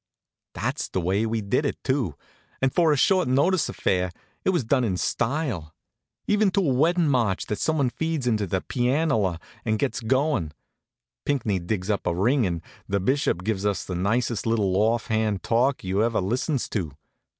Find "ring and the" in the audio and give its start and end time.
12.15-12.99